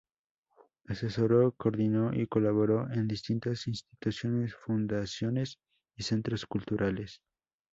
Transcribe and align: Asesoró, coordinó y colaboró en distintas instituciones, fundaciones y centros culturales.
Asesoró, 0.87 1.51
coordinó 1.51 2.11
y 2.11 2.25
colaboró 2.25 2.91
en 2.91 3.07
distintas 3.07 3.67
instituciones, 3.67 4.55
fundaciones 4.55 5.59
y 5.95 6.01
centros 6.01 6.47
culturales. 6.47 7.21